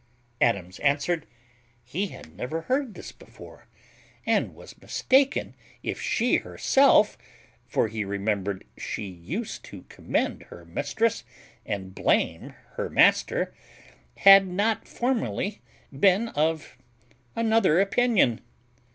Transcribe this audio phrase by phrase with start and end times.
[0.41, 1.27] Adams answered,
[1.83, 3.67] "He had never heard this before,
[4.25, 7.19] and was mistaken if she herself
[7.67, 11.23] (for he remembered she used to commend her mistress
[11.67, 13.53] and blame her master)
[14.17, 15.61] had not formerly
[15.95, 16.79] been of
[17.35, 18.41] another opinion."